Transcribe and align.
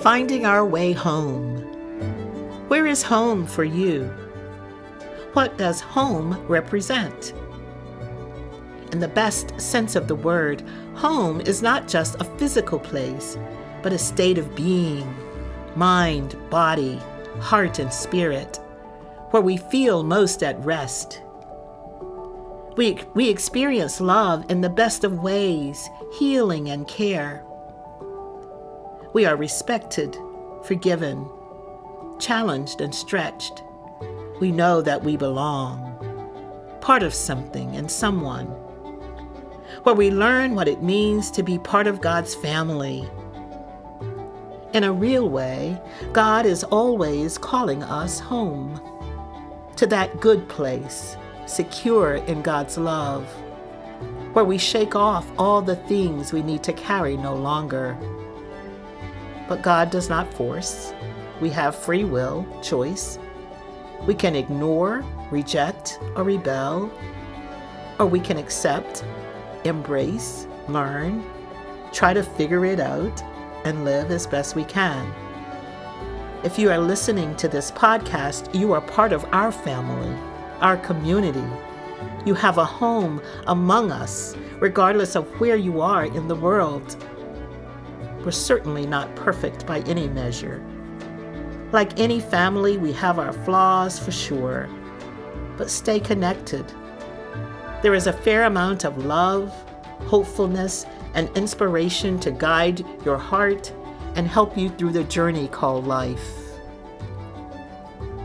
Finding 0.00 0.44
our 0.44 0.66
way 0.66 0.92
home. 0.92 1.58
Where 2.66 2.86
is 2.86 3.02
home 3.02 3.46
for 3.46 3.62
you? 3.62 4.12
What 5.34 5.56
does 5.56 5.80
home 5.80 6.44
represent? 6.48 7.32
In 8.90 8.98
the 8.98 9.06
best 9.06 9.60
sense 9.60 9.94
of 9.94 10.08
the 10.08 10.16
word, 10.16 10.64
home 10.94 11.40
is 11.42 11.62
not 11.62 11.86
just 11.86 12.20
a 12.20 12.24
physical 12.24 12.80
place, 12.80 13.38
but 13.82 13.92
a 13.92 13.98
state 13.98 14.38
of 14.38 14.56
being, 14.56 15.14
mind, 15.76 16.36
body, 16.50 17.00
heart, 17.40 17.78
and 17.78 17.92
spirit, 17.92 18.58
where 19.30 19.42
we 19.42 19.56
feel 19.56 20.02
most 20.02 20.42
at 20.42 20.62
rest. 20.64 21.20
We, 22.76 22.98
we 23.14 23.28
experience 23.28 24.00
love 24.00 24.44
in 24.50 24.60
the 24.60 24.68
best 24.68 25.04
of 25.04 25.22
ways, 25.22 25.88
healing 26.18 26.70
and 26.70 26.86
care. 26.88 27.44
We 29.12 29.26
are 29.26 29.36
respected, 29.36 30.16
forgiven, 30.64 31.28
challenged, 32.18 32.80
and 32.80 32.94
stretched. 32.94 33.62
We 34.40 34.50
know 34.50 34.82
that 34.82 35.04
we 35.04 35.16
belong, 35.16 36.78
part 36.80 37.02
of 37.02 37.14
something 37.14 37.76
and 37.76 37.90
someone. 37.90 38.46
Where 39.84 39.94
we 39.94 40.10
learn 40.10 40.54
what 40.54 40.68
it 40.68 40.82
means 40.82 41.30
to 41.32 41.42
be 41.42 41.58
part 41.58 41.86
of 41.86 42.00
God's 42.00 42.34
family. 42.34 43.08
In 44.74 44.84
a 44.84 44.92
real 44.92 45.28
way, 45.28 45.80
God 46.12 46.46
is 46.46 46.64
always 46.64 47.38
calling 47.38 47.82
us 47.82 48.20
home 48.20 48.80
to 49.76 49.86
that 49.86 50.20
good 50.20 50.48
place, 50.48 51.16
secure 51.46 52.16
in 52.16 52.42
God's 52.42 52.76
love, 52.76 53.24
where 54.34 54.44
we 54.44 54.58
shake 54.58 54.94
off 54.94 55.26
all 55.38 55.62
the 55.62 55.76
things 55.76 56.32
we 56.32 56.42
need 56.42 56.62
to 56.64 56.72
carry 56.72 57.16
no 57.16 57.34
longer 57.34 57.96
but 59.48 59.62
God 59.62 59.90
does 59.90 60.08
not 60.08 60.32
force. 60.32 60.92
We 61.40 61.50
have 61.50 61.76
free 61.76 62.04
will, 62.04 62.46
choice. 62.62 63.18
We 64.06 64.14
can 64.14 64.34
ignore, 64.34 65.04
reject, 65.30 65.98
or 66.16 66.24
rebel, 66.24 66.90
or 67.98 68.06
we 68.06 68.20
can 68.20 68.38
accept, 68.38 69.04
embrace, 69.64 70.46
learn, 70.68 71.24
try 71.92 72.12
to 72.12 72.22
figure 72.22 72.64
it 72.64 72.80
out, 72.80 73.22
and 73.64 73.84
live 73.84 74.10
as 74.10 74.26
best 74.26 74.54
we 74.54 74.64
can. 74.64 75.12
If 76.44 76.58
you 76.58 76.70
are 76.70 76.78
listening 76.78 77.34
to 77.36 77.48
this 77.48 77.70
podcast, 77.70 78.54
you 78.54 78.72
are 78.72 78.80
part 78.80 79.12
of 79.12 79.24
our 79.32 79.50
family, 79.50 80.14
our 80.60 80.76
community. 80.76 81.44
You 82.26 82.34
have 82.34 82.58
a 82.58 82.64
home 82.64 83.22
among 83.46 83.90
us, 83.90 84.36
regardless 84.60 85.16
of 85.16 85.26
where 85.40 85.56
you 85.56 85.80
are 85.80 86.04
in 86.04 86.28
the 86.28 86.36
world. 86.36 86.96
We're 88.24 88.30
certainly 88.30 88.86
not 88.86 89.14
perfect 89.16 89.66
by 89.66 89.80
any 89.80 90.08
measure. 90.08 90.62
Like 91.72 91.98
any 91.98 92.20
family, 92.20 92.78
we 92.78 92.92
have 92.92 93.18
our 93.18 93.32
flaws 93.32 93.98
for 93.98 94.12
sure, 94.12 94.68
but 95.56 95.70
stay 95.70 95.98
connected. 95.98 96.70
There 97.82 97.94
is 97.94 98.06
a 98.06 98.12
fair 98.12 98.44
amount 98.44 98.84
of 98.84 99.04
love, 99.04 99.50
hopefulness, 100.06 100.86
and 101.14 101.28
inspiration 101.36 102.18
to 102.20 102.30
guide 102.30 102.84
your 103.04 103.18
heart 103.18 103.72
and 104.16 104.28
help 104.28 104.56
you 104.56 104.68
through 104.70 104.92
the 104.92 105.04
journey 105.04 105.48
called 105.48 105.86
life. 105.86 106.32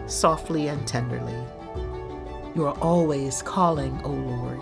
Softly 0.08 0.68
and 0.68 0.88
tenderly, 0.88 1.36
you 2.56 2.66
are 2.66 2.78
always 2.80 3.42
calling, 3.42 4.02
O 4.04 4.10
Lord. 4.10 4.60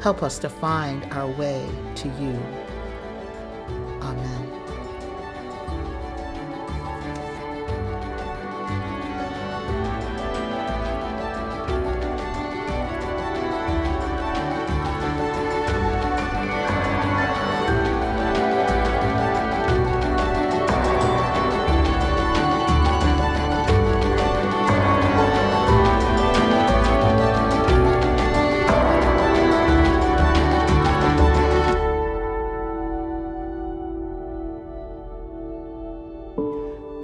Help 0.00 0.22
us 0.22 0.38
to 0.40 0.48
find 0.48 1.04
our 1.12 1.28
way 1.38 1.64
to 1.94 2.08
you. 2.08 2.38
Amen. 4.02 4.41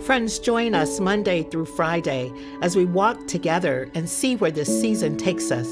Friends, 0.08 0.38
join 0.38 0.74
us 0.74 1.00
Monday 1.00 1.42
through 1.42 1.66
Friday 1.66 2.32
as 2.62 2.74
we 2.74 2.86
walk 2.86 3.26
together 3.26 3.90
and 3.94 4.08
see 4.08 4.36
where 4.36 4.50
this 4.50 4.80
season 4.80 5.18
takes 5.18 5.50
us. 5.50 5.68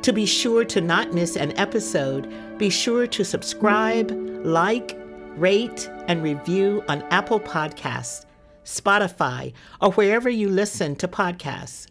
To 0.00 0.14
be 0.14 0.24
sure 0.24 0.64
to 0.64 0.80
not 0.80 1.12
miss 1.12 1.36
an 1.36 1.52
episode, 1.58 2.32
be 2.56 2.70
sure 2.70 3.06
to 3.08 3.24
subscribe, 3.26 4.12
like, 4.46 4.98
rate, 5.36 5.90
and 6.06 6.22
review 6.22 6.82
on 6.88 7.02
Apple 7.10 7.38
Podcasts, 7.38 8.24
Spotify, 8.64 9.52
or 9.82 9.92
wherever 9.92 10.30
you 10.30 10.48
listen 10.48 10.96
to 10.96 11.06
podcasts. 11.06 11.86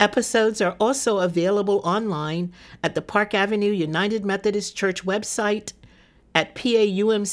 Episodes 0.00 0.60
are 0.60 0.74
also 0.80 1.18
available 1.18 1.80
online 1.84 2.52
at 2.82 2.96
the 2.96 3.02
Park 3.02 3.34
Avenue 3.34 3.70
United 3.70 4.24
Methodist 4.24 4.76
Church 4.76 5.06
website 5.06 5.74
at 6.34 6.56
paumcnyc.org. 6.56 7.30